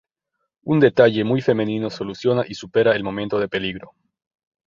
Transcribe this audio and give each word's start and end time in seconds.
Un 0.63 0.79
detalle 0.79 1.23
muy 1.23 1.41
femenino 1.41 1.91
soluciona 1.91 2.43
y 2.47 2.55
supera 2.55 2.95
el 2.95 3.03
momento 3.03 3.39
de 3.39 3.47
peligro. 3.47 3.91